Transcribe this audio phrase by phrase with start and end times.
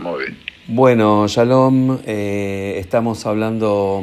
[0.00, 0.38] Muy bien.
[0.66, 4.02] Bueno, Shalom, eh, estamos hablando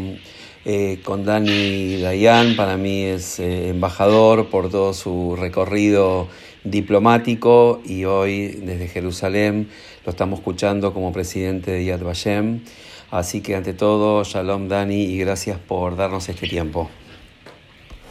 [0.64, 6.28] eh, con Dani Dayan, para mí es eh, embajador por todo su recorrido
[6.64, 9.70] diplomático y hoy desde Jerusalén
[10.06, 12.62] lo estamos escuchando como presidente de Yad Vashem.
[13.10, 16.92] Así que ante todo, Shalom Dani y gracias por darnos este tiempo.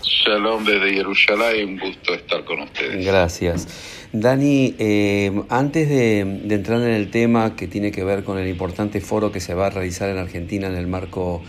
[0.06, 3.04] Shalom desde Jerusalén, un gusto estar con ustedes.
[3.04, 3.66] Gracias.
[4.12, 9.00] Dani, eh, antes de, entrar en el tema que tiene que ver con el importante
[9.00, 11.42] foro que se va a realizar en Argentina en el marco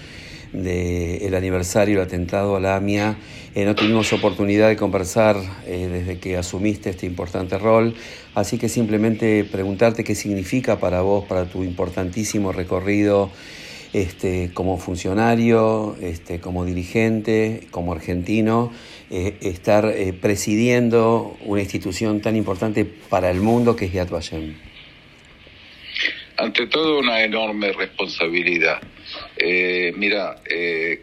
[0.54, 3.18] del aniversario del atentado a la AMIA,
[3.54, 7.94] eh, no tuvimos oportunidad de conversar eh, desde que asumiste este importante rol,
[8.34, 13.30] así que simplemente preguntarte qué significa para vos, para tu importantísimo recorrido
[13.94, 18.72] este, como funcionario, este, como dirigente, como argentino,
[19.10, 24.56] eh, estar eh, presidiendo una institución tan importante para el mundo que es Yad Vashem?
[26.36, 28.80] Ante todo, una enorme responsabilidad.
[29.38, 30.36] Eh, mira,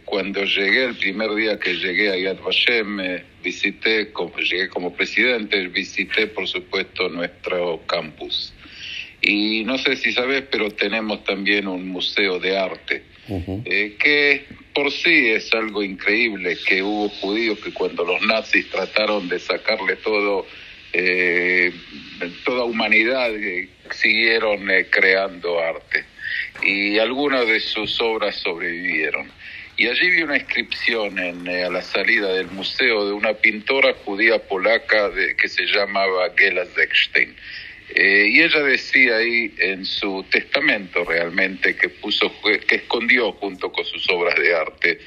[0.04, 2.98] cuando llegué, el primer día que llegué a Yad Vashem,
[3.42, 8.52] visité, como, llegué como presidente, visité, por supuesto, nuestro campus.
[9.26, 13.02] Y no sé si sabes, pero tenemos también un museo de arte,
[13.64, 14.44] eh, que
[14.74, 19.96] por sí es algo increíble, que hubo judíos que cuando los nazis trataron de sacarle
[19.96, 20.46] todo,
[20.92, 21.72] eh,
[22.44, 26.04] toda humanidad, eh, siguieron creando arte.
[26.62, 29.30] Y algunas de sus obras sobrevivieron.
[29.78, 34.38] Y allí vi una inscripción en, a la salida del museo de una pintora judía
[34.38, 37.34] polaca de, que se llamaba Gela Zekstein
[37.94, 43.84] eh, y ella decía ahí en su testamento realmente que puso, que escondió junto con
[43.84, 44.98] sus obras de arte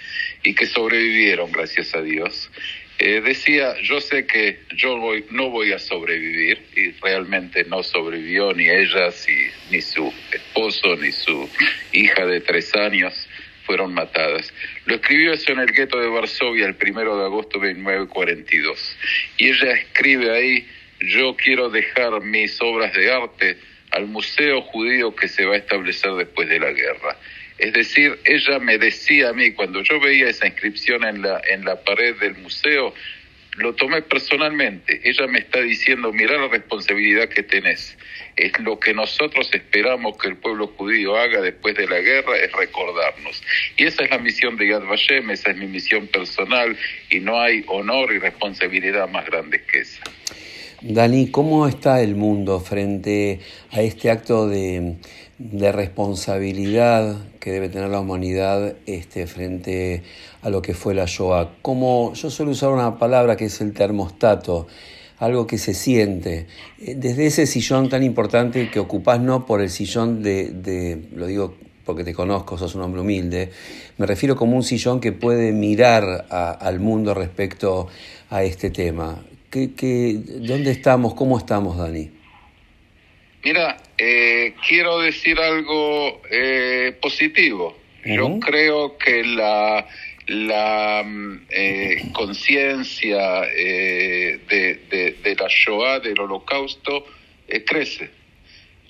[0.43, 2.49] y que sobrevivieron, gracias a Dios.
[2.99, 8.53] Eh, decía, yo sé que yo voy, no voy a sobrevivir y realmente no sobrevivió
[8.53, 9.09] ni ella,
[9.69, 11.47] ni su esposo, ni su
[11.91, 13.27] hija de tres años
[13.67, 14.51] fueron matadas.
[14.85, 18.97] Lo escribió eso en el gueto de Varsovia el primero de agosto de 1942.
[19.37, 20.67] Y ella escribe ahí,
[20.99, 23.57] yo quiero dejar mis obras de arte
[23.91, 27.17] al museo judío que se va a establecer después de la guerra.
[27.57, 31.65] Es decir, ella me decía a mí, cuando yo veía esa inscripción en la, en
[31.65, 32.93] la pared del museo,
[33.57, 35.01] lo tomé personalmente.
[35.03, 37.97] Ella me está diciendo, mira la responsabilidad que tenés.
[38.35, 42.51] Es lo que nosotros esperamos que el pueblo judío haga después de la guerra, es
[42.51, 43.41] recordarnos.
[43.75, 46.77] Y esa es la misión de Yad Vashem, esa es mi misión personal,
[47.09, 50.03] y no hay honor y responsabilidad más grandes que esa.
[50.81, 53.39] Dani, ¿cómo está el mundo frente
[53.71, 54.97] a este acto de,
[55.39, 60.03] responsabilidad que debe tener la humanidad este, frente
[60.43, 61.55] a lo que fue la Shoah?
[61.63, 64.67] Como yo suelo usar una palabra que es el termostato,
[65.17, 66.45] algo que se siente.
[66.79, 71.55] Eh, desde ese sillón tan importante que ocupás, no por el sillón de, lo digo
[71.85, 73.49] porque te conozco, sos un hombre humilde,
[73.97, 77.87] me refiero como un sillón que puede mirar al mundo respecto
[78.29, 79.23] a este tema.
[79.49, 81.13] ¿Qué, dónde estamos?
[81.13, 82.09] ¿Cómo estamos, Dani?
[83.43, 87.77] Mira, eh, quiero decir algo eh, positivo.
[88.03, 89.87] Yo creo que la,
[90.27, 94.39] la mm, eh, conciencia de,
[95.23, 97.05] de, la Shoah, del holocausto,
[97.65, 98.09] crece.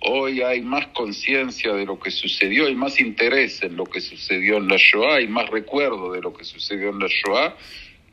[0.02, 4.58] Hoy hay más conciencia de lo que sucedió, hay más interés en lo que sucedió
[4.58, 7.56] en la Shoah, hay más recuerdo de lo que sucedió en la Shoah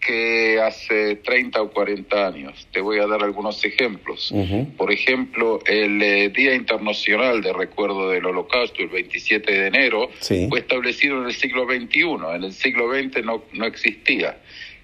[0.04, 2.68] que hace 30 o 40 años.
[2.70, 4.32] Te voy a dar algunos ejemplos.
[4.76, 10.58] Por ejemplo, el eh, Día Internacional de Recuerdo del Holocausto, el 27 de enero, fue
[10.58, 12.02] establecido en el siglo XXI.
[12.36, 14.36] En el siglo XX no, no existía.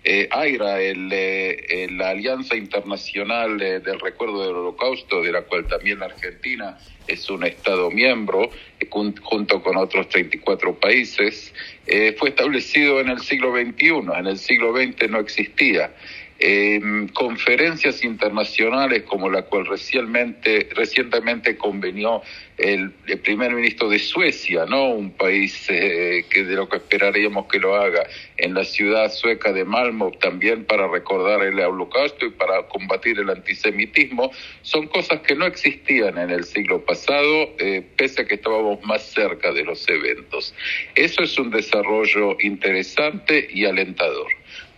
[0.03, 5.99] Eh, AIRA, el, eh, la Alianza Internacional del Recuerdo del Holocausto, de la cual también
[5.99, 6.79] la Argentina
[7.11, 11.53] es un Estado miembro, eh, junto con otros 34 países,
[11.87, 15.93] eh, fue establecido en el siglo XXI, en el siglo XX no existía.
[16.43, 22.23] Em, conferencias internacionales como la cual recientemente, recientemente convenió
[22.57, 22.93] el,
[23.23, 24.89] primer ministro de Suecia, ¿no?
[24.89, 28.07] Un país eh, que de lo que esperaríamos que lo haga
[28.39, 33.29] en la ciudad sueca de Malmö también para recordar el holocausto y para combatir el
[33.29, 34.31] antisemitismo,
[34.63, 39.03] son cosas que no existían en el siglo pasado, eh, pese a que estábamos más
[39.03, 40.55] cerca de los eventos.
[40.95, 44.29] Eso es un desarrollo interesante y alentador.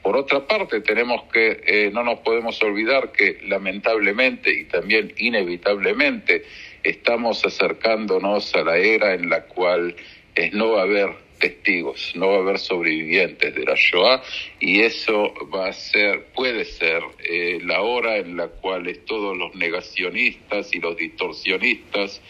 [0.02, 6.44] Por otra parte, tenemos que, eh, no nos podemos olvidar que lamentablemente y también inevitablemente
[6.82, 9.94] estamos acercándonos a la era en la cual
[10.34, 14.22] eh, no va a haber testigos, no va a haber sobrevivientes de la Shoah
[14.58, 19.54] y eso va a ser, puede ser eh, la hora en la cual todos los
[19.54, 22.20] negacionistas y los distorsionistas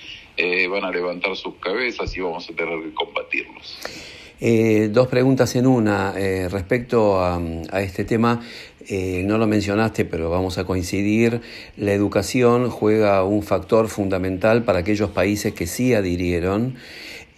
[0.69, 3.78] van a levantar sus cabezas y vamos a tener que combatirlos.
[4.40, 6.14] Eh, dos preguntas en una.
[6.17, 7.40] Eh, respecto a,
[7.81, 8.40] este tema,
[8.88, 11.40] eh, no lo mencionaste, pero vamos a coincidir.
[11.76, 16.75] La educación juega un factor fundamental para aquellos países que sí adhirieron.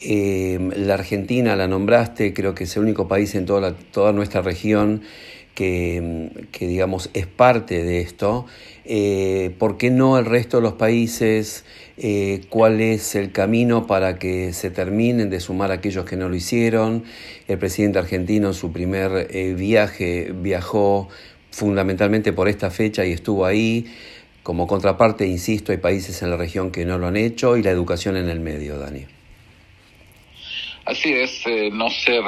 [0.06, 5.02] la Argentina la nombraste, creo que es el único país en toda nuestra región
[5.54, 6.30] que,
[6.60, 8.46] digamos, es parte de esto.
[9.58, 11.64] ¿Por qué no el resto de los países?
[11.96, 16.34] Eh, cuál es el camino para que se terminen de sumar aquellos que no lo
[16.34, 17.04] hicieron.
[17.46, 21.08] El presidente argentino en su primer eh, viaje viajó
[21.52, 23.86] fundamentalmente por esta fecha y estuvo ahí.
[24.42, 27.70] Como contraparte, insisto, hay países en la región que no lo han hecho y la
[27.70, 29.06] educación en el medio, Dani.
[30.84, 32.20] Así es, eh, no sé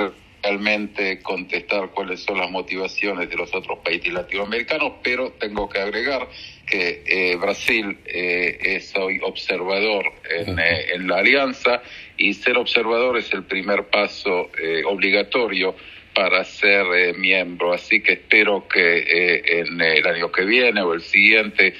[0.46, 6.28] realmente contestar cuáles son las motivaciones de los otros países latinoamericanos, pero tengo que agregar
[6.64, 11.82] que eh, Brasil eh, es hoy observador en, eh, en, la alianza
[12.16, 14.50] y ser observador es el primer paso
[14.86, 15.74] obligatorio
[16.16, 17.74] para ser miembro.
[17.74, 21.74] Así que espero que en el año que viene o el siguiente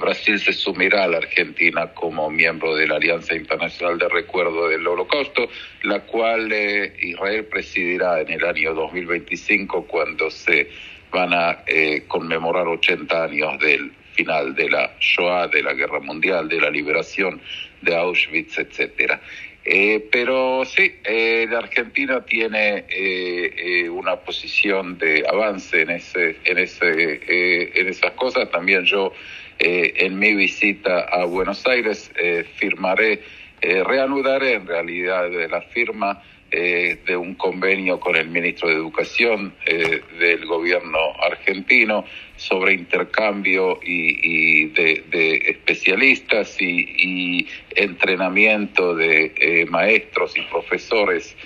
[0.00, 4.86] Brasil se sumirá a la Argentina como miembro de la Alianza Internacional de Recuerdo del
[4.86, 5.50] Holocausto,
[5.82, 6.50] la cual
[6.98, 10.70] Israel presidirá en el año 2025 cuando se
[11.10, 11.62] van a
[12.08, 17.38] conmemorar 80 años del final de la Shoah, de la Guerra Mundial, de la liberación
[17.82, 19.20] de Auschwitz, etcétera.
[19.66, 26.58] Eh, pero sí, eh, la Argentina tiene eh, una posición de avance en ese, en
[26.58, 28.50] ese, en esas cosas.
[28.50, 29.12] También yo
[29.58, 32.10] en mi visita a Buenos Aires
[32.56, 33.22] firmaré,
[33.62, 36.20] reanudaré en realidad la firma
[36.56, 42.04] eh, de un convenio con el ministro de Educación eh, del gobierno argentino
[42.36, 51.36] sobre intercambio y, de, especialistas y, entrenamiento de eh, maestros y profesores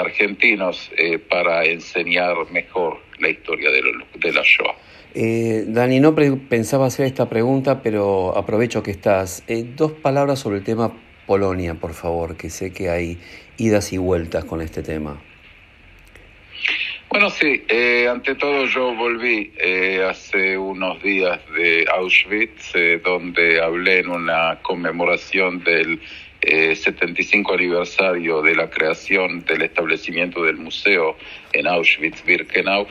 [0.00, 0.90] argentinos
[1.28, 3.82] para enseñar mejor la historia de,
[4.14, 4.74] de la Shoah.
[5.66, 9.44] Dani, no pensaba hacer esta pregunta, pero aprovecho que estás.
[9.76, 10.94] dos palabras sobre el tema
[11.26, 13.18] Polonia, por favor, que sé que hay
[13.58, 15.20] idas y vueltas con este tema.
[17.08, 23.60] Bueno, sí, eh, ante todo yo volví eh, hace unos días de Auschwitz, eh, donde
[23.60, 26.00] hablé en una conmemoración del
[26.42, 31.16] 75 aniversario de la creación del establecimiento del museo
[31.52, 32.86] en Auschwitz-Birkenau.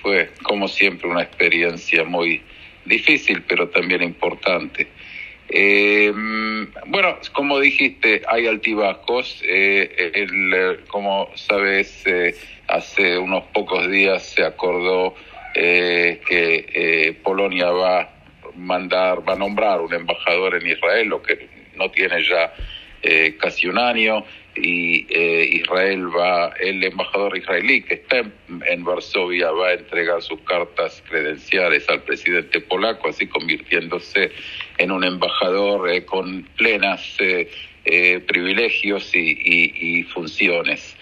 [0.00, 2.40] fue, como siempre, una experiencia muy
[2.86, 4.86] difícil, pero también importante.
[5.48, 6.12] Eh,
[6.86, 9.40] bueno, como dijiste, hay altibajos.
[9.44, 12.34] Eh, el, como sabes, eh,
[12.68, 15.14] hace unos pocos días se acordó
[15.54, 18.08] eh, que eh, Polonia va a
[18.56, 22.52] mandar, va a nombrar un embajador en Israel, lo que no tiene ya
[23.38, 24.24] casi un año
[24.56, 28.24] y eh, Israel va, el embajador israelí que está
[28.66, 34.32] en, Varsovia va a entregar sus cartas credenciales al presidente polaco, así convirtiéndose
[34.78, 37.50] en un embajador eh, con plenas eh,
[38.26, 40.96] privilegios y, funciones.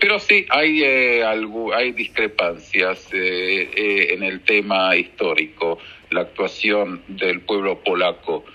[0.00, 5.78] pero sí, hay, hay discrepancias en el tema histórico,
[6.10, 8.46] la actuación del pueblo polaco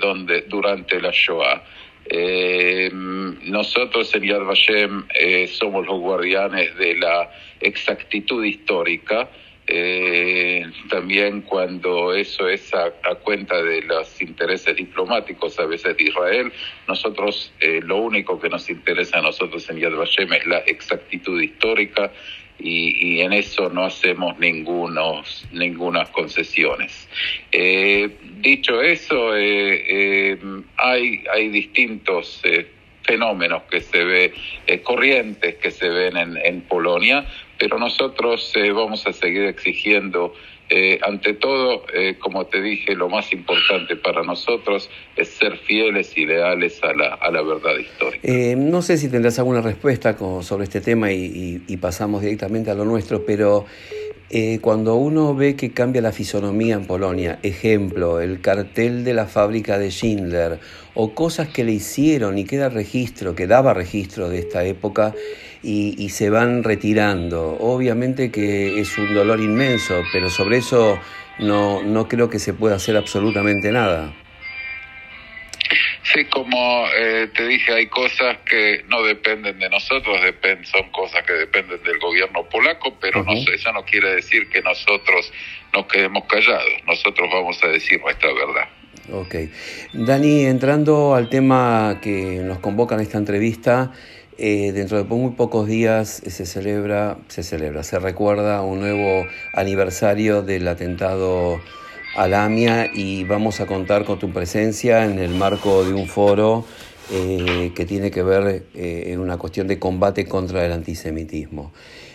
[0.00, 1.62] donde, durante la Shoah.
[2.14, 9.30] Eh, nosotros en Yad Vashem eh, somos los guardianes de la exactitud histórica.
[9.66, 12.90] Eh, también cuando eso es a,
[13.22, 16.52] cuenta de los intereses diplomáticos a veces de Israel,
[16.86, 21.40] nosotros eh, lo único que nos interesa a nosotros en Yad Vashem es la exactitud
[21.40, 22.12] histórica
[22.62, 27.08] y, en eso no hacemos ningunos, ninguna concesiones.
[27.50, 28.08] Eh,
[28.40, 30.38] dicho eso, eh, eh,
[30.76, 32.40] hay, hay distintos
[33.04, 34.32] fenómenos que se ve,
[34.82, 37.26] corrientes que se ven en, en Polonia,
[37.58, 40.34] pero nosotros vamos a seguir exigiendo
[40.74, 46.16] eh, ante todo, eh, como te dije, lo más importante para nosotros es ser fieles
[46.16, 48.26] y leales a la, a la verdad histórica.
[48.26, 52.86] Eh, no sé si tendrás alguna respuesta sobre este tema y, pasamos directamente a lo
[52.86, 53.66] nuestro, pero
[54.62, 59.78] cuando uno ve que cambia la fisonomía en Polonia, ejemplo, el cartel de la fábrica
[59.78, 60.58] de Schindler,
[60.94, 65.14] o cosas que le hicieron y queda registro, que daba registro de esta época,
[65.62, 67.56] y, se van retirando.
[67.60, 70.98] Obviamente que es un dolor inmenso, pero sobre eso
[71.38, 74.12] no, no creo que se pueda hacer absolutamente nada.
[76.12, 81.22] Sí, como eh, te dije, hay cosas que no dependen de nosotros, dependen, son cosas
[81.24, 85.32] que dependen del gobierno polaco, pero no, eso no quiere decir que nosotros
[85.72, 88.68] nos quedemos callados, nosotros vamos a decir nuestra verdad.
[89.10, 89.34] Ok.
[89.94, 93.92] Dani, entrando al tema que nos convoca en esta entrevista,
[94.36, 100.42] eh, dentro de muy pocos días se celebra, se celebra, se recuerda un nuevo aniversario
[100.42, 101.60] del atentado
[102.14, 106.64] a AMIA y vamos a contar con tu presencia en el marco de un foro
[107.10, 111.72] eh, que tiene que ver eh, una cuestión de combate contra el antisemitismo.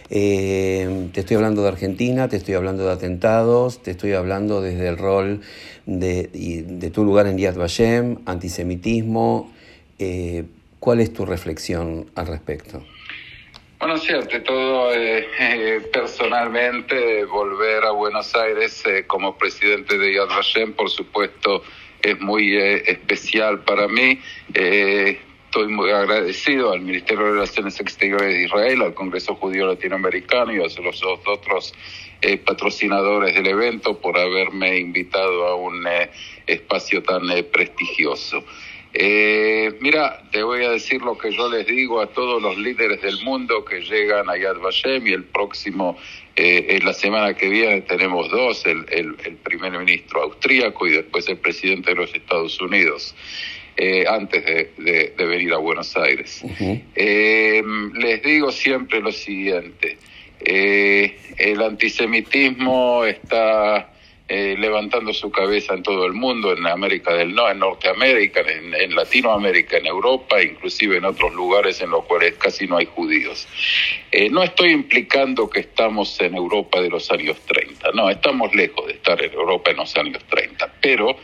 [0.09, 4.97] te estoy hablando de Argentina, te estoy hablando de atentados, te estoy hablando desde el
[4.97, 5.41] rol
[5.85, 6.29] de,
[6.67, 9.51] de tu lugar en Yad Vashem, antisemitismo.
[10.79, 12.83] ¿Cuál es tu reflexión al respecto?
[13.79, 20.29] Bueno, cierto, todo eh, eh, personalmente, volver a Buenos Aires eh, como presidente de Yad
[20.29, 21.61] Vashem, por supuesto,
[22.01, 24.19] es muy especial para mí.
[24.53, 30.57] estoy muy agradecido al Ministerio de Relaciones Exteriores de Israel, al Congreso Judío Latinoamericano y
[30.57, 31.73] a los otros
[32.45, 35.85] patrocinadores del evento por haberme invitado a un
[36.45, 38.43] espacio tan prestigioso.
[38.93, 43.01] Eh, mira, te voy a decir lo que yo les digo a todos los líderes
[43.01, 45.97] del mundo que llegan a Yad Vashem y el próximo,
[46.35, 51.27] eh, en la semana que viene tenemos dos, el, el, primer ministro austríaco y después
[51.29, 53.15] el presidente de los Estados Unidos.
[53.79, 56.41] Eh, antes de, venir a Buenos Aires.
[56.95, 57.61] Eh,
[57.93, 59.99] les digo siempre lo siguiente,
[60.39, 63.91] el antisemitismo está
[64.29, 68.93] eh, levantando su cabeza en todo el mundo, en América del Norte, en Norteamérica, en,
[68.93, 73.47] Latinoamérica, en Europa, inclusive en otros lugares en los cuales casi no hay judíos.
[74.11, 78.85] Eh, no estoy implicando que estamos en Europa de los años 30, no, estamos lejos
[78.87, 81.15] de estar en Europa en los años 30, pero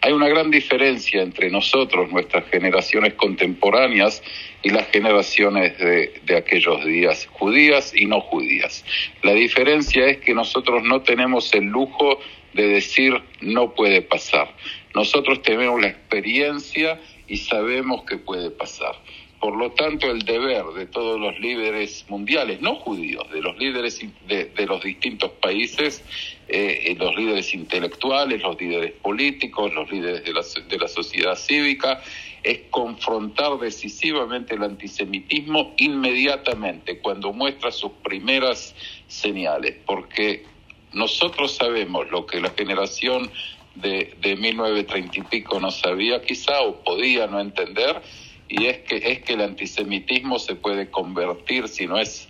[0.00, 4.22] hay una gran diferencia entre nosotros, nuestras generaciones contemporáneas,
[4.62, 8.84] y las generaciones de, de, aquellos días, judías y no judías.
[9.22, 12.20] La diferencia es que nosotros no tenemos el lujo
[12.54, 14.54] de decir no puede pasar.
[14.94, 18.94] Nosotros tenemos la experiencia y sabemos que puede pasar.
[19.42, 24.00] Por lo tanto, el deber de todos los líderes mundiales, no judíos, de los líderes
[24.28, 26.04] de, los distintos países,
[26.46, 31.34] eh, eh, los líderes intelectuales, los líderes políticos, los líderes de la, de la sociedad
[31.34, 32.00] cívica,
[32.44, 38.76] es confrontar decisivamente el antisemitismo inmediatamente, cuando muestra sus primeras
[39.08, 40.44] señales, porque
[40.92, 43.30] nosotros sabemos lo que la generación
[43.74, 48.02] de, de 1930 y pico no sabía quizá o podía no entender,
[48.48, 52.28] y es que, es que el antisemitismo se puede convertir, si no es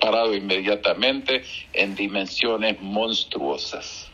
[0.00, 4.06] parado inmediatamente, en dimensiones monstruosas.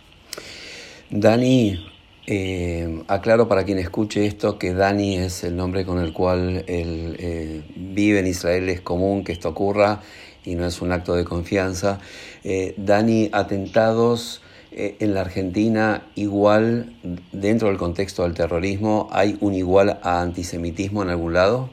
[1.11, 1.87] Dani,
[2.27, 7.17] eh, aclaro para quien escuche esto que Dani es el nombre con el cual él
[7.19, 10.01] eh, vive en Israel, es común que esto ocurra
[10.45, 12.01] y no es un acto de confianza.
[12.45, 16.97] Eh, Dani, atentados eh, en la Argentina igual,
[17.33, 21.71] dentro del contexto del terrorismo, ¿hay un igual a antisemitismo en algún lado?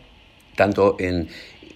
[0.56, 1.30] Tanto en,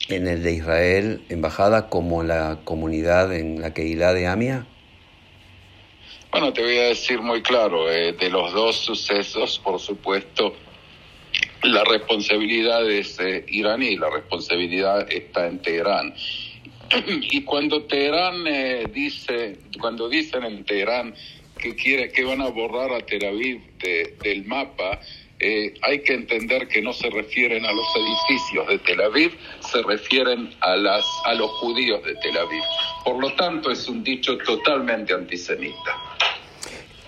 [0.09, 4.67] en el de Israel, embajada, como en la comunidad, en la Keilah de Amia?
[6.31, 10.53] Bueno, te voy a decir muy claro, eh, de los dos sucesos, por supuesto,
[11.63, 16.13] la responsabilidad es iraní, la responsabilidad está en Teherán.
[17.07, 21.13] y cuando Teherán eh, dice, cuando dicen en Teherán
[21.57, 24.99] que quiere, que van a borrar a Tel Aviv del mapa,
[25.39, 29.81] eh, hay que entender que no se refieren a los edificios de Tel Aviv, se
[29.83, 32.63] refieren a las a los judíos de Tel Aviv.
[33.03, 36.15] Por lo tanto, es un dicho totalmente antisemita.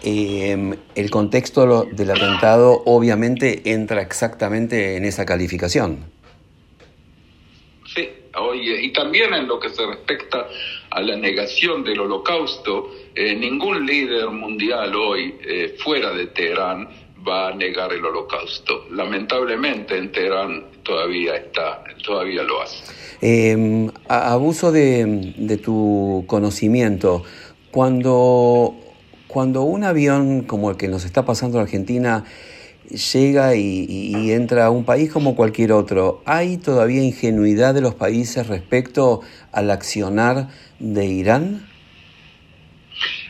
[0.04, 6.17] Em, el contexto del atentado obviamente entra exactamente en esa calificación.
[8.40, 10.48] Oye, y también en lo que se respecta
[10.92, 16.88] a la negación del holocausto, eh, ningún líder mundial hoy eh, fuera de Teherán
[17.28, 18.86] va a negar el holocausto.
[18.92, 22.84] Lamentablemente en Teherán todavía está, todavía lo hace.
[23.22, 27.24] Eh, abuso de, de, tu conocimiento,
[27.72, 28.76] cuando,
[29.28, 32.24] cuando un avión como el que nos está pasando en Argentina
[32.90, 36.22] llega y, entra a un país como cualquier otro.
[36.26, 41.68] ¿Hay todavía ingenuidad de los países respecto al accionar de Irán?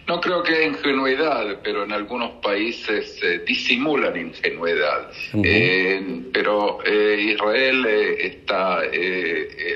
[0.07, 5.11] No creo que haya ingenuidad, pero en algunos países eh, disimulan ingenuidad.
[5.43, 8.83] Eh, pero eh, Israel está,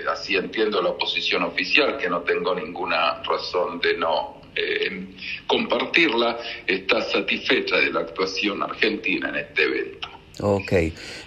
[0.10, 5.08] así entiendo la posición oficial, que no tengo ninguna razón de no eh,
[5.48, 10.10] compartirla, está satisfecha de la actuación argentina en este evento.
[10.40, 10.74] Ok.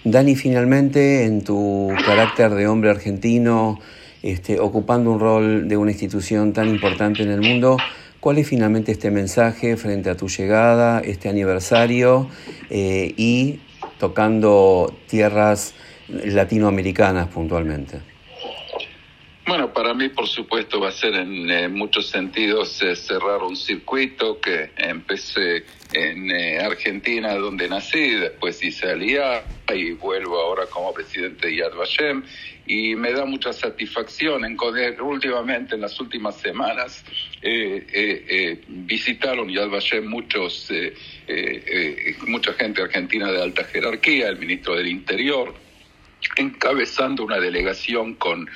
[0.04, 3.80] Dani, finalmente, en tu carácter de hombre argentino,
[4.22, 7.76] este, ocupando un rol de una institución tan importante en el mundo,
[8.20, 12.30] ¿Cuál es finalmente este mensaje frente a tu llegada, este aniversario
[12.70, 13.60] y
[13.98, 15.74] tocando tierras
[16.08, 18.13] latinoamericanas puntualmente?
[19.54, 24.40] Bueno, para mí, por supuesto, va a ser en muchos sentidos eh, cerrar un circuito
[24.40, 31.46] que empecé en eh, Argentina, donde nací, después hice aliá y vuelvo ahora como presidente
[31.46, 32.24] de Yad Vashem.
[32.66, 34.56] Y me da mucha satisfacción en
[35.00, 37.04] últimamente, en las últimas semanas,
[37.40, 40.68] eh, visitaron Yad Vashem muchos,
[42.26, 45.54] mucha gente argentina de alta jerarquía, el ministro del Interior,
[46.36, 48.48] encabezando una delegación con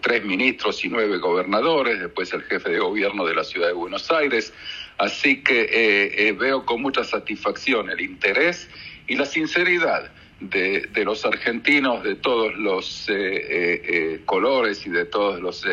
[0.00, 4.10] tres ministros y nueve gobernadores, después el jefe de gobierno de la ciudad de Buenos
[4.10, 4.52] Aires.
[4.98, 8.68] Así que eh, eh, veo con mucha satisfacción el interés
[9.06, 10.10] y la sinceridad
[10.40, 15.66] de, los argentinos de todos los eh, colores y de todos los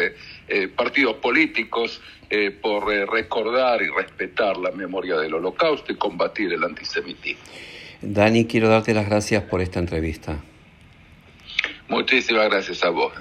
[0.76, 2.02] partidos políticos
[2.62, 7.44] por recordar y respetar la memoria del holocausto y combatir el antisemitismo.
[8.02, 10.42] Dani, quiero darte las gracias por esta entrevista.
[11.88, 13.14] Muchísimas gracias a vos.